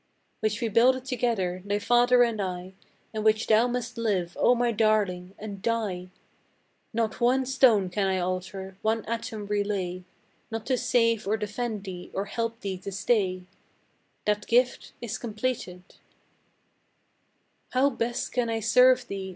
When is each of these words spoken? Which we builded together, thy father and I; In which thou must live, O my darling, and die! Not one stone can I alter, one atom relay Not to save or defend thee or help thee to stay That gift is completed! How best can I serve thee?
Which 0.39 0.61
we 0.61 0.67
builded 0.67 1.05
together, 1.05 1.61
thy 1.63 1.77
father 1.77 2.23
and 2.23 2.41
I; 2.41 2.73
In 3.13 3.23
which 3.23 3.45
thou 3.45 3.67
must 3.67 3.99
live, 3.99 4.35
O 4.39 4.55
my 4.55 4.71
darling, 4.71 5.35
and 5.37 5.61
die! 5.61 6.09
Not 6.91 7.21
one 7.21 7.45
stone 7.45 7.87
can 7.91 8.07
I 8.07 8.17
alter, 8.17 8.75
one 8.81 9.05
atom 9.05 9.45
relay 9.45 10.03
Not 10.49 10.65
to 10.65 10.75
save 10.79 11.27
or 11.27 11.37
defend 11.37 11.83
thee 11.83 12.09
or 12.15 12.25
help 12.25 12.61
thee 12.61 12.79
to 12.79 12.91
stay 12.91 13.43
That 14.25 14.47
gift 14.47 14.93
is 15.01 15.19
completed! 15.19 15.83
How 17.69 17.91
best 17.91 18.31
can 18.31 18.49
I 18.49 18.59
serve 18.59 19.07
thee? 19.07 19.29